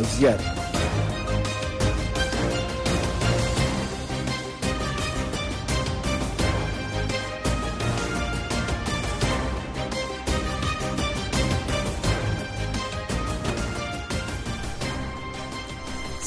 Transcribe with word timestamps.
vaziyet. 0.00 0.40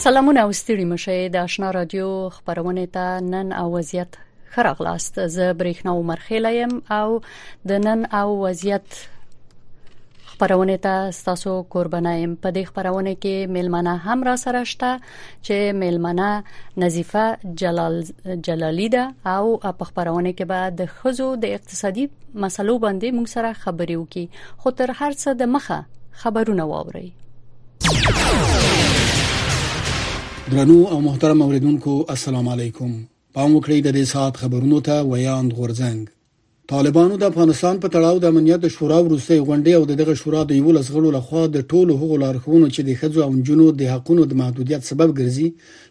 سلامونه 0.04 0.40
او 0.42 0.52
ستړي 0.52 0.86
مشه 0.86 1.28
د 1.30 1.36
آشنا 1.36 1.72
رادیو 1.72 2.30
خبرونه 2.30 2.86
ته 2.96 3.06
نن 3.20 3.52
او 3.54 3.68
وضعیت 3.78 4.12
خراغلاست 4.54 5.28
زه 5.36 5.46
برېښنا 5.60 5.90
عمر 6.00 6.16
خیلایم 6.16 6.74
او 6.92 7.10
د 7.68 7.72
نن 7.72 8.00
او 8.20 8.30
وضعیت 8.46 8.88
خبرونه 10.44 10.78
ته 10.78 11.12
تاسو 11.26 11.62
قربانه 11.74 12.16
يم 12.22 12.32
په 12.44 12.52
دې 12.56 12.64
خبرونه 12.70 13.12
کې 13.16 13.50
میلمانه 13.58 13.92
هم 14.08 14.24
را 14.28 14.34
سره 14.42 14.62
شته 14.72 14.88
چې 15.02 15.76
میلمانه 15.84 16.32
نظیفه 16.84 17.52
جلال 17.62 17.94
جلالی 18.48 18.88
ده 18.96 19.06
او 19.34 19.46
په 19.68 19.86
خبرونه 19.92 20.34
کې 20.34 20.50
به 20.52 20.60
د 20.82 20.90
خزو 20.96 21.30
د 21.44 21.46
اقتصادي 21.58 22.06
مسلو 22.46 22.76
باندې 22.86 23.08
موږ 23.20 23.28
سره 23.36 23.50
خبرې 23.54 23.96
وکړي 24.00 24.26
خو 24.58 24.68
تر 24.82 24.90
هر 25.02 25.14
څه 25.14 25.30
د 25.44 25.50
مخه 25.56 25.80
خبرونه 26.24 26.64
واوري 26.74 27.10
درنو 30.52 30.88
او 30.96 31.00
محترم 31.08 31.40
اوریدونکو 31.48 31.94
السلام 32.18 32.46
علیکم 32.58 32.92
پام 33.40 33.56
وکړئ 33.56 33.80
د 33.88 33.90
دې 34.00 34.06
ساعت 34.16 34.34
خبرونو 34.44 34.78
ته 34.90 34.96
ویاند 35.14 35.50
غورځنګ 35.62 36.04
طالبانو 36.72 37.16
د 37.18 37.24
افغانستان 37.32 37.76
په 37.84 37.88
تړاو 37.96 38.16
د 38.24 38.32
امنیت 38.34 38.60
د 38.66 38.72
شورا 38.76 38.98
وروستي 39.06 39.38
غونډې 39.48 39.72
او 39.78 39.84
دغه 40.02 40.14
شورا 40.22 40.42
د 40.52 40.52
یو 40.62 40.70
لس 40.78 40.88
غړو 40.96 41.10
لخوا 41.18 41.42
د 41.56 41.66
ټولو 41.72 41.92
هغو 42.04 42.16
لارښوونو 42.24 42.68
چې 42.76 42.82
د 42.88 43.00
خځو 43.00 43.20
او 43.28 43.32
جنو 43.50 43.66
د 43.82 43.90
حقونو 43.94 44.22
د 44.26 44.34
محدودیت 44.42 44.84
سبب 44.92 45.10
ګرځي 45.20 45.48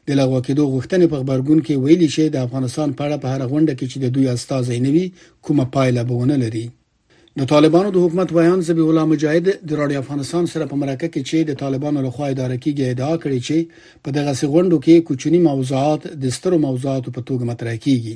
د 0.09 0.11
لغوه 0.21 0.41
کېدو 0.47 0.65
غوښتنې 0.75 1.07
په 1.13 1.17
خبرګون 1.21 1.61
کې 1.67 1.75
ویلي 1.85 2.09
شي 2.17 2.25
د 2.31 2.37
افغانستان 2.47 2.89
په 2.97 3.03
اړه 3.07 3.17
په 3.23 3.29
هر 3.35 3.43
غونډه 3.53 3.73
کې 3.79 3.87
چې 3.91 3.97
د 4.05 4.07
دوی 4.15 4.27
استاد 4.35 4.65
نوي 4.87 5.05
کومه 5.47 5.65
پایله 5.77 6.03
بونه 6.11 6.37
لري 6.47 6.65
د 7.41 7.53
طالبانو 7.53 7.89
د 7.93 7.97
حکومت 8.05 8.29
بیان 8.41 8.59
زبی 8.69 8.83
الله 8.89 9.05
مجاهد 9.15 9.45
د 9.49 9.71
راډیو 9.81 9.99
افغانستان 10.05 10.45
سره 10.53 10.65
په 10.75 10.83
مرکه 10.83 11.07
کې 11.15 11.21
چې 11.29 11.39
د 11.51 11.63
طالبانو 11.63 11.99
لخوا 12.07 12.27
اداره 12.33 12.57
کیږي 12.65 12.83
ادعا 12.93 13.15
کړې 13.23 13.39
چې 13.47 13.59
په 14.05 14.09
دغه 14.19 14.33
غونډو 14.53 14.77
کې 14.85 15.07
کوچني 15.09 15.41
موضوعات 15.51 16.03
د 16.27 16.37
ستر 16.37 16.53
موضوعاتو 16.69 17.09
په 17.17 17.21
توګه 17.29 17.43
مطرح 17.55 17.75
کیږي 17.89 18.15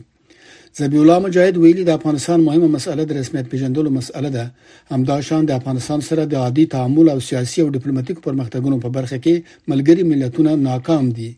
ذبیح 0.83 1.01
الله 1.03 1.19
مجاهد 1.27 1.57
ویلي 1.59 1.83
د 1.87 1.91
افغانستان 1.99 2.39
مهمه 2.49 2.69
مسأله 2.77 3.03
د 3.07 3.13
رسمیت 3.21 3.47
پیژندلو 3.53 3.91
مسأله 4.01 4.31
ده 4.37 4.45
همدا 4.93 5.17
شان 5.29 5.43
د 5.47 5.51
افغانستان 5.59 6.01
سره 6.09 6.23
د 6.27 6.35
عادي 6.45 6.65
تعامل 6.75 7.07
او 7.15 7.19
سیاسي 7.29 7.59
او 7.63 7.69
ډیپلوماټیک 7.77 8.19
پرمختګونو 8.27 8.77
په 8.85 8.89
برخه 8.97 9.17
کې 9.25 9.35
ملګري 9.71 10.03
ملتونه 10.11 10.51
ناکام 10.69 11.05
دي 11.17 11.31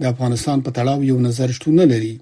د 0.00 0.02
افغانستان 0.12 0.58
په 0.64 0.70
تړاو 0.76 0.98
یو 1.10 1.16
نظر 1.26 1.48
شتون 1.58 1.74
نه 1.80 1.84
لري 1.92 2.14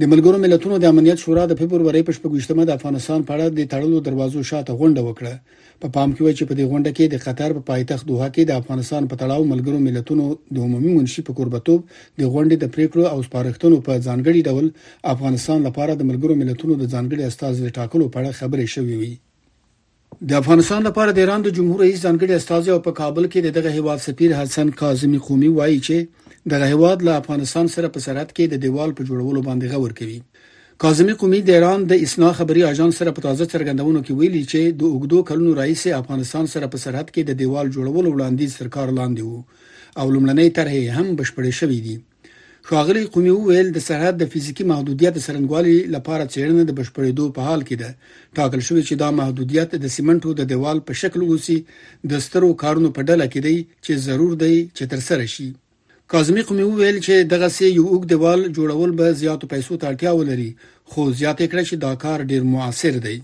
د 0.00 0.08
ملګرو 0.12 0.38
ملتونو 0.42 0.76
د 0.82 0.92
امنیت 0.92 1.18
شورا 1.24 1.42
د 1.48 1.52
فبرवरी 1.60 2.00
په 2.10 2.16
شپږشتمه 2.18 2.64
د 2.68 2.76
افغانستان 2.78 3.24
په 3.30 3.34
اړه 3.34 3.48
د 3.56 3.60
تړلو 3.72 3.98
دروازو 4.08 4.42
شاته 4.50 4.76
غونډه 4.82 5.02
وکړه 5.08 5.60
په 5.82 5.88
پا 5.88 5.90
پام 5.96 6.12
کې 6.12 6.22
وای 6.24 6.36
چې 6.38 6.48
په 6.50 6.54
دې 6.58 6.64
غونډه 6.70 6.90
کې 6.96 7.08
د 7.14 7.20
قطر 7.24 7.50
په 7.56 7.60
پا 7.60 7.72
پایتخت 7.72 8.06
دوحه 8.10 8.28
کې 8.34 8.44
د 8.50 8.60
افغانستان 8.60 9.08
په 9.10 9.20
تړاو 9.22 9.44
ملګرو 9.52 9.80
ملتونو 9.88 10.24
د 10.56 10.62
عمومي 10.66 10.92
منشي 10.94 11.24
په 11.26 11.36
قربتوب 11.40 11.80
د 12.20 12.22
غونډې 12.32 12.56
د 12.62 12.72
پریکړو 12.76 13.04
او 13.12 13.18
سپارښتنو 13.28 13.80
په 13.90 13.98
ځانګړي 14.06 14.40
ډول 14.48 14.70
افغانستان 15.14 15.66
لپاره 15.68 15.98
د 16.00 16.08
ملګرو 16.10 16.38
ملتونو 16.42 16.78
د 16.82 16.88
ځانګړي 16.94 17.28
استاذ 17.30 17.62
ټاکلو 17.78 18.08
په 18.16 18.24
اړه 18.24 18.40
خبرې 18.40 18.76
شوې 18.76 18.96
وي 19.02 19.12
د 20.30 20.40
افغانستان 20.42 20.88
لپاره 20.88 21.12
د 21.16 21.22
ایران 21.24 21.44
د 21.46 21.56
جمهور 21.60 21.84
رئیس 21.84 22.00
ځانګړي 22.06 22.38
استاذ 22.42 22.72
او 22.74 22.80
په 22.88 22.98
کابل 23.02 23.30
کې 23.32 23.54
دغه 23.60 23.76
هیواد 23.80 24.02
سفیر 24.08 24.36
حسن 24.40 24.74
کاظمی 24.82 25.20
قومي 25.28 25.52
وایي 25.60 25.78
چې 25.86 26.21
دغه 26.50 26.66
هواد 26.74 26.98
له 27.06 27.12
افغانستان 27.22 27.66
سره 27.74 27.86
په 27.94 27.98
سرحد 28.06 28.30
کې 28.36 28.44
د 28.52 28.62
دیوال 28.64 28.90
په 28.98 29.02
جوړولو 29.08 29.40
باندې 29.48 29.66
غور 29.74 29.92
کوي 29.98 30.20
کاظمی 30.84 31.14
قومي 31.20 31.40
د 31.48 31.50
ایران 31.58 31.80
د 31.90 32.02
اسنا 32.06 32.28
خبري 32.38 32.62
اژانس 32.70 32.94
سره 33.00 33.10
په 33.16 33.20
تازه 33.26 33.44
څرګندونو 33.52 33.98
کې 34.06 34.12
ویلي 34.20 34.44
چې 34.52 34.60
د 34.80 34.82
اوګدو 34.94 35.18
کلونو 35.28 35.52
رئیس 35.62 35.82
افغانستان 36.02 36.44
سره 36.54 36.66
په 36.72 36.78
سرحد 36.84 37.08
کې 37.14 37.22
د 37.28 37.32
دیوال 37.40 37.66
جوړولو 37.76 38.08
وړاندې 38.12 38.46
سرکار 38.58 38.88
لاندې 38.98 39.22
وو 39.26 39.40
او 40.00 40.06
لمړنۍ 40.14 40.48
طرحې 40.56 40.82
هم 40.96 41.06
بشپړې 41.18 41.52
شوې 41.60 41.78
دي 41.86 41.96
شاغلی 42.70 43.02
قومي 43.14 43.32
ویل 43.36 43.68
د 43.76 43.84
سرحد 43.88 44.14
د 44.18 44.24
فزیکی 44.32 44.64
محدودیت 44.72 45.14
سرنګوالي 45.26 45.76
لپاره 45.94 46.30
چیرنه 46.34 46.62
د 46.66 46.72
بشپړېدو 46.78 47.24
په 47.36 47.40
حال 47.48 47.60
کې 47.68 47.76
ده 47.82 47.90
ټاکل 48.38 48.60
شوی 48.68 48.82
چې 48.88 48.94
دا 49.02 49.08
محدودیت 49.20 49.70
د 49.74 49.86
سیمنټو 49.96 50.30
د 50.38 50.42
دیوال 50.52 50.76
په 50.88 50.92
شکل 51.02 51.20
اوسي 51.30 51.58
د 52.10 52.12
سترو 52.26 52.50
کارونو 52.62 52.88
په 52.96 53.00
ډله 53.08 53.24
کې 53.32 53.40
دی 53.46 53.56
چې 53.84 53.92
ضرور 54.06 54.32
دی 54.42 54.54
چې 54.76 54.84
تر 54.94 55.00
سره 55.10 55.26
شي 55.36 55.48
کاظمی 56.12 56.42
قمی 56.48 56.62
ویل 56.62 56.96
چې 57.04 57.14
دغه 57.32 57.48
سي 57.56 57.66
یو 57.78 57.82
اوګ 57.92 58.02
دیوال 58.12 58.40
جوړول 58.56 58.90
به 58.98 59.06
زیاتو 59.20 59.46
پیسو 59.52 59.74
ته 59.80 59.86
اړتیا 59.90 60.10
ولري 60.20 60.48
خو 60.90 61.02
زیاتې 61.20 61.44
کړه 61.50 61.62
چې 61.68 61.74
دا 61.84 61.92
کار 62.04 62.18
ډیر 62.32 62.42
موثر 62.54 62.94
دی 63.06 63.16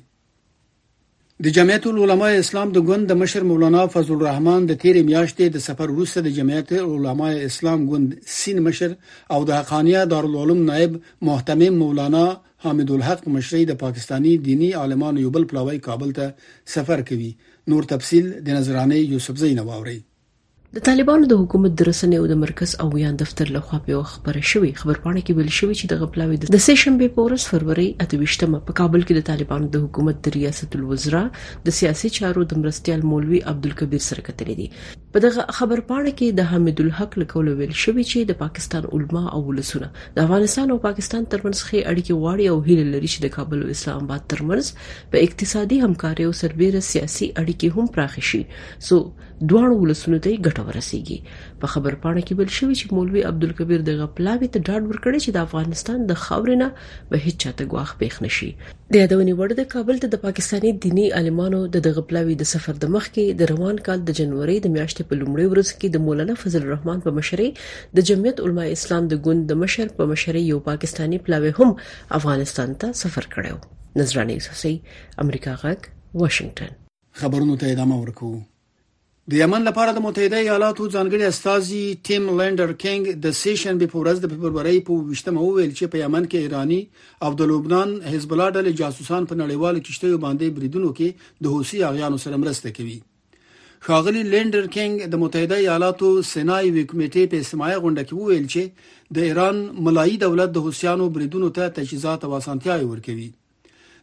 د 1.47 1.54
جمعیت 1.59 1.84
العلماء 1.93 2.32
اسلام 2.44 2.69
د 2.78 2.87
ګوند 2.91 3.04
د 3.15 3.21
مشر 3.25 3.43
مولانا 3.50 3.82
فضل 3.97 4.15
الرحمن 4.19 4.60
د 4.72 4.81
تیر 4.84 4.97
میاشتې 5.09 5.44
د 5.59 5.66
سفر 5.69 5.88
وروسته 5.97 6.19
د 6.28 6.37
جمعیت 6.41 6.69
العلماء 6.88 7.31
اسلام 7.50 7.81
ګوند 7.91 8.09
سین 8.38 8.59
مشر 8.71 8.91
او 9.32 9.38
د 9.53 9.56
حقانیه 9.59 10.03
دارالعلوم 10.16 10.60
نائب 10.72 10.93
محتمم 11.31 11.75
مولانا 11.84 12.25
حامد 12.65 12.88
الحق 13.00 13.22
مشری 13.38 13.62
د 13.75 13.82
پاکستانی 13.87 14.32
دینی 14.50 14.69
عالمانو 14.81 15.19
یو 15.28 15.38
بل 15.38 15.44
پلاوی 15.55 15.78
کابل 15.87 16.10
ته 16.20 16.26
سفر 16.81 16.99
کوي 17.12 17.31
نور 17.72 17.82
تفصيل 17.97 18.26
د 18.47 18.62
نظرانه 18.62 18.97
یوسف 19.12 19.37
زینو 19.49 19.65
اوري 19.81 20.00
د 20.77 20.83
طالبانو 20.89 21.25
د 21.29 21.34
حکومت 21.43 21.73
د 21.81 21.87
رسنې 21.91 22.17
او 22.21 22.27
د 22.33 22.37
مرکز 22.43 22.71
او 22.83 22.87
ویان 22.97 23.15
دفتر 23.23 23.47
لخوا 23.55 23.79
په 23.87 24.01
خبره 24.12 24.41
شوې 24.53 24.71
خبرپاڼه 24.81 25.21
کې 25.29 25.37
ویل 25.37 25.53
شوې 25.59 25.75
چې 25.81 25.84
د 25.93 26.01
غپلاوي 26.03 26.37
د 26.55 26.59
سه 26.67 26.75
شنبه 26.83 27.06
په 27.15 27.21
ورځ 27.29 27.47
فروری 27.53 27.87
28مه 28.06 28.61
په 28.67 28.77
کابل 28.81 29.06
کې 29.06 29.15
د 29.19 29.23
طالبانو 29.31 29.71
د 29.77 29.84
حکومت 29.84 30.17
د 30.27 30.34
ریاست 30.37 30.77
الوزرا 30.79 31.23
د 31.69 31.77
سیاسي 31.79 32.11
چارو 32.19 32.45
د 32.51 32.61
مرستيال 32.65 33.05
مولوي 33.12 33.41
عبدالکبیر 33.53 34.03
سره 34.09 34.27
کتلې 34.27 34.59
دي 34.59 35.06
په 35.15 35.23
دغه 35.27 35.47
خبرپاڼه 35.61 36.12
کې 36.19 36.37
د 36.41 36.51
حمید 36.53 36.85
الحق 36.85 37.17
لکول 37.23 37.49
ویل 37.53 37.75
شوې 37.85 38.05
چې 38.11 38.29
د 38.33 38.39
پاکستان 38.45 38.91
علما 38.99 39.25
او 39.37 39.43
ولسونه 39.49 39.89
د 40.19 40.23
افغانستان 40.27 40.77
او 40.77 40.79
پاکستان 40.89 41.27
ترمنځ 41.37 41.62
ښې 41.69 41.95
اړیکې 41.95 42.21
غواړي 42.21 42.45
او 42.53 42.59
هیله 42.69 42.87
لري 42.93 43.11
چې 43.15 43.25
د 43.27 43.35
کابل 43.39 43.65
او 43.65 43.73
اسلام 43.79 44.05
آباد 44.09 44.29
ترمنځ 44.35 44.93
په 45.17 45.27
اقتصادي 45.31 45.81
همکارۍ 45.87 46.29
او 46.31 46.37
سربېره 46.43 46.89
سیاسي 46.93 47.33
اړیکې 47.43 47.67
هم 47.77 47.95
پراخ 47.97 48.21
شي 48.33 48.43
سو 48.91 48.99
so, 49.06 49.28
دواړو 49.50 49.75
ولسونو 49.82 50.16
ته 50.25 50.38
ګټه 50.47 50.62
ورسیږي 50.69 51.19
په 51.65 51.72
خبر 51.72 51.94
پاڼه 52.04 52.22
کې 52.26 52.34
بل 52.38 52.49
شوی 52.59 52.75
چې 52.81 52.94
مولوي 52.97 53.21
عبدالکبیر 53.31 53.81
دغه 53.88 54.06
پلاوی 54.21 54.49
ته 54.56 54.65
ډاډ 54.69 54.82
ورکړی 54.91 55.19
چې 55.25 55.31
د 55.37 55.47
افغانستان 55.47 55.99
د 56.09 56.12
خاورې 56.22 56.54
نه 56.62 56.69
به 57.12 57.19
هیڅ 57.26 57.37
چاته 57.44 57.66
ګواخ 57.72 57.91
پېښ 58.00 58.26
نشي 58.26 58.49
د 58.93 58.94
یادونې 59.03 59.32
وړ 59.38 59.49
د 59.60 59.69
کابل 59.76 60.03
ته 60.06 60.10
د 60.16 60.22
پاکستاني 60.25 60.72
دینی 60.87 61.06
عالمانو 61.21 61.60
د 61.78 61.84
دغه 61.87 62.04
پلاوی 62.15 62.34
د 62.43 62.50
سفر 62.54 62.81
د 62.87 62.93
مخ 62.97 63.06
کې 63.15 63.38
د 63.44 63.50
روان 63.53 63.81
کال 63.91 63.99
د 64.10 64.19
جنوري 64.22 64.59
د 64.66 64.75
میاشتې 64.76 65.09
په 65.12 65.21
لومړۍ 65.21 65.47
ورځ 65.53 65.69
کې 65.78 65.88
د 65.97 66.06
مولانا 66.09 66.37
فضل 66.43 66.60
الرحمن 66.66 67.05
په 67.06 67.15
مشرۍ 67.19 67.49
د 68.00 68.09
جمعیت 68.12 68.44
علما 68.49 68.66
اسلام 68.76 69.09
د 69.16 69.22
ګوند 69.28 69.43
د 69.55 69.60
مشر 69.65 69.94
په 70.03 70.10
مشرۍ 70.16 70.43
یو 70.53 70.60
پاکستانی 70.72 71.22
پلاوی 71.28 71.55
هم 71.62 71.72
افغانستان 72.22 72.76
ته 72.84 72.97
سفر 73.06 73.31
کړو 73.38 74.05
نظرانه 74.05 74.44
سوسي 74.53 74.75
امریکا 75.28 75.59
غک 75.65 75.91
واشنگټن 75.97 76.78
خبرونو 77.25 77.56
ته 77.62 77.75
ادامه 77.78 77.99
ورکوم 78.05 78.38
د 79.33 79.37
یمن 79.41 79.62
لپاره 79.69 79.91
د 79.97 80.03
متحده 80.03 80.39
ایالاتو 80.43 80.84
ځانګړي 80.93 81.25
استاذي 81.31 81.81
ټیم 82.09 82.28
لندر 82.41 82.70
کینګ 82.82 83.08
د 83.25 83.32
سیشن 83.41 83.81
به 83.82 83.88
پورز 83.94 84.20
د 84.20 84.31
فبرवरी 84.32 84.79
په 84.87 84.94
28مه 85.17 85.49
ویل 85.56 85.73
چې 85.79 85.91
په 85.94 86.00
یمن 86.05 86.29
کې 86.31 86.44
ایرانی 86.44 86.79
او 87.26 87.31
د 87.41 87.50
لبنان 87.50 87.91
حزب 88.12 88.31
الله 88.32 88.55
ډلې 88.56 88.73
جاسوسان 88.81 89.26
په 89.32 89.37
نړیوالو 89.43 89.82
کشتیو 89.88 90.20
باندې 90.25 90.55
بریدونکو 90.58 90.94
کې 91.00 91.35
د 91.47 91.52
حوثي 91.55 91.81
اغیانو 91.91 92.20
سره 92.25 92.38
مرسته 92.44 92.73
کوي 92.79 92.97
خاغلی 93.88 94.23
لندر 94.37 94.70
کینګ 94.79 95.11
د 95.17 95.23
متحده 95.25 95.58
ایالاتو 95.64 96.11
سنای 96.31 96.70
وکمیټې 96.79 97.31
په 97.35 97.50
سمای 97.52 97.75
غونډه 97.82 98.08
کې 98.08 98.14
ویل 98.31 98.49
چې 98.56 99.12
د 99.19 99.29
ایران 99.29 99.61
ملایي 99.91 100.17
دولت 100.26 100.56
د 100.56 100.67
حوثیانو 100.69 101.11
بریدونکو 101.19 101.52
ته 101.61 101.75
تجهیزات 101.81 102.26
او 102.31 102.35
اسانتیاي 102.41 102.88
ورکوي 102.94 103.29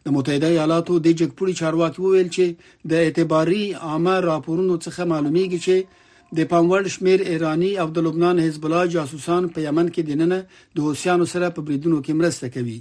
د 0.08 0.12
متحده 0.16 0.50
ایالاتو 0.54 0.94
د 1.06 1.14
جګپوري 1.20 1.54
چارواکي 1.62 2.00
وویل 2.02 2.28
چې 2.36 2.46
د 2.92 3.06
اعتباري 3.06 3.64
عامه 3.88 4.16
راپورونو 4.30 4.76
څخه 4.86 5.02
معلومیږي 5.14 5.60
چې 5.66 5.76
د 6.38 6.50
پاموړ 6.52 6.82
شمیر 6.96 7.20
ایرانی 7.32 7.72
او 7.84 7.88
د 7.96 8.06
لبنان 8.08 8.36
حزب 8.46 8.64
الله 8.68 8.84
جاسوسان 8.96 9.44
په 9.56 9.60
یمن 9.68 9.88
کې 9.96 10.02
دننه 10.10 10.40
د 10.76 10.86
حوثیانو 10.88 11.26
سره 11.34 11.52
په 11.56 11.60
بریدونو 11.70 11.98
کې 12.06 12.14
مرسته 12.20 12.46
کوي 12.58 12.80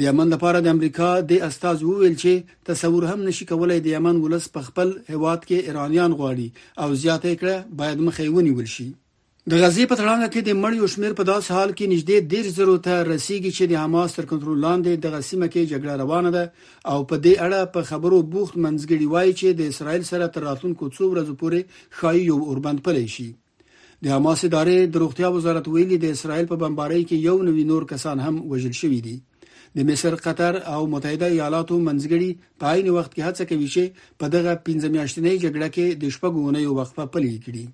د 0.00 0.08
یمن 0.08 0.28
لپاره 0.34 0.58
د 0.62 0.66
امریکا 0.76 1.08
د 1.30 1.48
استاذ 1.50 1.78
وویل 1.88 2.14
چې 2.22 2.32
تصور 2.70 3.02
هم 3.12 3.20
نشي 3.30 3.44
کولای 3.52 3.78
د 3.86 3.94
یمن 3.96 4.16
ولس 4.24 4.44
په 4.56 4.60
خپل 4.68 4.88
هواد 5.14 5.40
کې 5.48 5.56
ایرانیان 5.70 6.10
غواړي 6.18 6.48
او 6.82 6.88
زیاته 7.04 7.30
کړه 7.40 7.56
باید 7.82 7.98
مخې 8.06 8.24
ونیول 8.36 8.68
شي 8.74 8.88
د 9.50 9.52
غزې 9.62 9.84
په 9.90 9.96
تړانګه 9.98 10.28
کې 10.32 10.40
د 10.44 10.50
مړیو 10.62 10.86
شمیر 10.94 11.12
په 11.20 11.24
داس 11.30 11.44
حال 11.54 11.70
کې 11.78 11.86
نږدې 11.92 12.16
ډیر 12.32 12.44
زرو 12.58 12.76
ته 12.86 12.94
رسیدي 13.12 13.50
چې 13.56 13.64
د 13.70 13.74
حماس 13.82 14.10
تر 14.16 14.24
کنټرول 14.30 14.58
لاندې 14.66 14.92
د 14.96 15.06
غسیمه 15.14 15.48
کې 15.52 15.70
جګړه 15.72 15.94
روانه 16.02 16.30
ده 16.36 16.44
او 16.92 16.98
په 17.10 17.16
دې 17.24 17.34
اړه 17.46 17.60
په 17.74 17.80
خبرو 17.90 18.18
بوخت 18.34 18.54
منځګړي 18.66 19.06
وایي 19.14 19.32
چې 19.40 19.48
د 19.58 19.60
اسرایل 19.72 20.02
سره 20.12 20.28
تر 20.36 20.42
راتلونکو 20.48 20.84
څو 20.96 21.04
ورځو 21.12 21.34
پورې 21.40 21.60
خایي 21.98 22.22
یو 22.30 22.38
اوربند 22.50 22.78
پلی 22.86 23.04
شي 23.16 23.28
د 24.02 24.14
حماس 24.16 24.40
ادارې 24.48 24.78
د 24.92 25.04
روغتیا 25.06 25.28
وزارت 25.40 25.64
ویلي 25.72 25.98
د 26.06 26.14
اسرایل 26.16 26.46
په 26.52 26.56
بمبارۍ 26.62 27.02
کې 27.08 27.16
یو 27.28 27.36
نوی 27.50 27.64
نور 27.74 27.82
کسان 27.96 28.16
هم 28.26 28.34
وژل 28.54 28.74
شوي 28.84 29.00
دي 29.10 29.16
د 29.76 29.92
مصر 29.92 30.12
قطر 30.26 30.52
او 30.76 30.80
متحده 30.94 31.26
ایالاتو 31.34 31.74
منځګړي 31.86 32.30
په 32.60 32.64
عین 32.74 32.86
وخت 32.96 33.10
کې 33.14 33.22
هڅه 33.28 33.42
کوي 33.50 33.68
چې 33.74 33.84
په 34.20 34.24
دغه 34.38 34.50
15 34.72 34.94
میاشتنۍ 34.96 35.34
جګړه 35.44 35.68
کې 35.74 35.86
د 36.02 36.04
شپږ 36.16 36.32
غونې 36.42 36.62
وقفه 36.80 37.04
پلی 37.14 37.36
کړي 37.46 37.64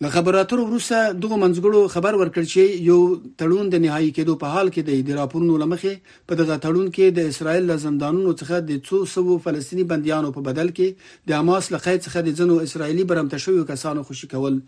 له 0.00 0.08
خبراتو 0.12 0.56
وروسته 0.60 1.12
دغه 1.12 1.36
منځګړو 1.42 1.88
خبر 1.92 2.14
ورکړ 2.22 2.42
چې 2.48 2.80
یو 2.88 2.96
تړون 3.42 3.70
د 3.74 3.80
نهایی 3.84 4.10
کېدو 4.18 4.34
په 4.42 4.52
حال 4.56 4.68
کې 4.74 5.06
د 5.10 5.16
راپورونو 5.20 5.56
لمخې 5.62 5.94
په 6.32 6.38
دغه 6.40 6.56
تړون 6.64 6.90
کې 6.96 7.14
د 7.20 7.30
اسرایل 7.34 7.64
له 7.70 7.76
زندانونو 7.84 8.34
څخه 8.40 8.60
د 8.72 8.82
200 8.90 9.38
فلسطینی 9.48 9.84
بنديانو 9.94 10.32
په 10.36 10.44
بدل 10.50 10.74
کې 10.80 11.32
د 11.32 11.40
حماس 11.42 11.72
له 11.76 11.82
قید 11.88 12.00
څخه 12.08 12.20
د 12.28 12.36
ځنو 12.42 12.60
اسرایلی 12.66 13.08
برمته 13.14 13.42
شویو 13.46 13.64
کسانو 13.72 14.04
خوشي 14.10 14.30
کول 14.34 14.60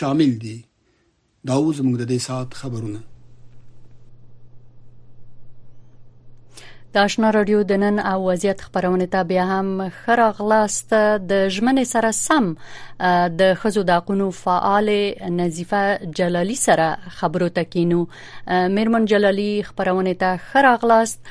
شامل 0.00 0.38
دي 0.46 0.56
دا 1.44 1.54
اوس 1.54 1.82
موږ 1.86 1.96
د 2.02 2.06
دې 2.12 2.18
سات 2.30 2.58
خبرونه 2.62 3.02
د 6.94 7.00
آشنا 7.08 7.30
رادیو 7.34 7.62
د 7.70 7.78
نن 7.80 7.98
او 8.10 8.18
وضعیت 8.26 8.60
خبرونه 8.66 9.06
ته 9.14 9.22
بیا 9.30 9.42
هم 9.50 9.88
خره 9.96 10.28
غلاست 10.38 10.92
د 10.94 11.40
جمنې 11.56 11.84
سره 11.94 12.10
سم 12.18 12.46
د 13.40 13.54
خزو 13.60 13.82
د 13.88 13.96
حقوقو 13.98 14.28
فعال 14.30 14.88
نظیفه 15.40 16.12
جلالی 16.20 16.54
سره 16.60 17.12
خبرو 17.16 17.48
تکینو 17.58 18.04
میرمن 18.78 19.04
جلالی 19.12 19.50
خبرونه 19.66 20.14
ته 20.22 20.36
خره 20.46 20.70
اغلاست 20.78 21.26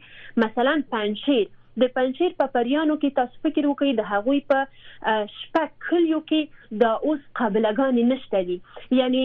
مثلا 0.45 0.75
پنځه 0.93 1.41
د 1.79 1.89
پنځیر 1.97 2.31
په 2.41 2.53
پریانو 2.55 2.95
کې 3.01 3.15
تاسو 3.19 3.43
فکر 3.47 3.67
وکړئ 3.67 3.97
د 3.97 4.07
هغوی 4.13 4.39
په 4.53 5.19
شپږ 5.41 5.69
کلیو 5.89 6.19
کې 6.31 6.79
دا 6.85 6.91
اوس 7.09 7.21
قابلګان 7.39 8.01
نشته 8.13 8.41
دي 8.49 8.57
یعنی 9.01 9.23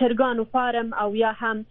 چرګانو 0.00 0.48
فارم 0.56 0.94
او 1.04 1.08
یا 1.24 1.34
هم 1.44 1.64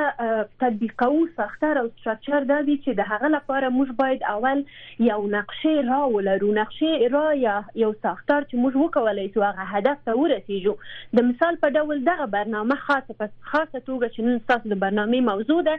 تطبیقو 0.62 1.20
ساختار 1.36 1.78
او 1.80 1.84
سټراکچر 1.88 2.46
دا 2.50 2.58
دي 2.68 2.76
چې 2.78 2.96
د 3.00 3.08
هغه 3.10 3.28
لپاره 3.34 3.70
موږ 3.76 3.92
باید 4.02 4.24
اول 4.32 4.62
یو 5.08 5.18
نقشه 5.34 5.74
را 5.90 5.98
ولرو 6.14 6.50
نقشه 6.58 7.08
را 7.14 7.24
یا 7.42 7.56
یو 7.82 7.90
ساختار 8.06 8.46
چې 8.50 8.62
موږ 8.64 8.76
وکولای 8.84 9.30
شو 9.36 9.44
هغه 9.50 9.66
هدف 9.76 10.02
ته 10.06 10.16
ورسیږو 10.24 10.74
د 11.20 11.28
مثال 11.28 11.60
په 11.64 11.70
ډول 11.80 12.02
دغه 12.10 12.26
برنامه 12.36 12.76
خاصه 12.88 13.18
په 13.22 13.30
خاصه 13.52 13.80
توګه 13.80 14.12
چې 14.14 14.28
نن 14.28 14.42
تاسو 14.52 14.74
د 14.74 14.82
برنامه 14.86 15.22
موضوع 15.30 15.60
ده 15.70 15.76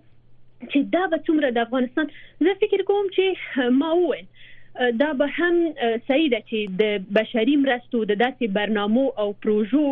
چې 0.66 0.90
دا 0.96 1.04
به 1.14 1.24
څومره 1.28 1.56
د 1.58 1.64
افغانستان 1.68 2.12
زه 2.48 2.56
فکر 2.64 2.86
کوم 2.90 3.10
چې 3.18 3.72
ما 3.82 3.92
وویل 4.00 4.26
دا 4.80 5.12
به 5.12 5.26
هم 5.32 5.54
سیده 6.06 6.40
چې 6.50 6.68
د 6.78 6.98
بشري 7.18 7.56
مرستو 7.56 7.98
د 8.10 8.16
داسې 8.22 8.48
برنامو 8.56 9.04
او 9.24 9.26
پروژو 9.44 9.82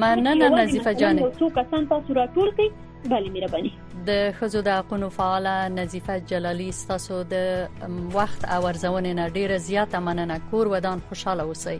مننه 0.05 0.55
نظیفه 0.61 0.99
جان 1.05 1.25
څو 1.29 1.55
کسان 1.61 1.91
تاسو 1.95 2.19
راټول 2.23 2.57
کړئ 2.61 3.15
بله 3.15 3.33
مهرباني 3.37 3.79
د 4.09 4.13
خزو 4.39 4.61
د 4.67 4.71
حقوقو 4.81 5.09
فعاله 5.19 5.55
نظیفه 5.79 6.15
جلالی 6.31 6.67
ستاسو 6.83 7.17
د 7.31 7.89
وخت 8.17 8.43
او 8.55 8.59
ارزونې 8.71 9.13
نه 9.19 9.27
ډیره 9.37 9.57
زیاته 9.69 9.99
مننه 10.07 10.37
کور 10.53 10.71
ودان 10.75 11.03
خوشاله 11.09 11.45
اوسئ 11.49 11.75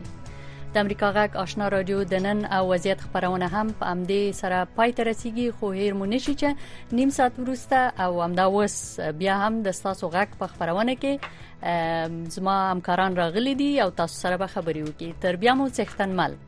د 0.75 0.75
امریکا 0.83 1.09
غاک 1.17 1.37
آشنا 1.43 1.69
رادیو 1.73 2.01
د 2.11 2.21
نن 2.25 2.43
او 2.57 2.59
وضعیت 2.73 2.99
خبرونه 3.05 3.47
هم 3.53 3.71
په 3.79 3.93
امدې 3.93 4.39
سره 4.41 4.59
پای 4.75 4.93
ته 4.99 5.07
رسیدي 5.09 5.45
خو 5.61 5.71
هیر 5.77 5.93
مونږ 6.01 6.27
شي 6.27 6.35
چې 6.41 6.93
نیم 6.99 7.13
ساعت 7.17 7.39
وروسته 7.41 7.79
او 8.05 8.21
امدا 8.27 8.45
وس 8.57 8.75
بیا 9.23 9.37
هم 9.45 9.61
د 9.69 9.75
ستاسو 9.79 10.11
غاک 10.17 10.35
په 10.43 10.51
خبرونه 10.53 10.95
کې 11.05 12.29
زما 12.37 12.57
همکاران 12.71 13.15
راغلي 13.23 13.55
دي 13.63 13.71
او 13.87 13.89
تاسو 14.03 14.23
سره 14.27 14.37
به 14.43 14.47
خبرې 14.57 14.87
وکړي 14.89 15.13
تر 15.25 15.35
بیا 15.45 15.53
مو 15.63 15.67
څښتن 15.79 16.15
مل 16.21 16.39